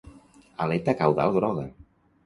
Aleta 0.65 0.97
caudal 1.03 1.39
groga. 1.39 1.71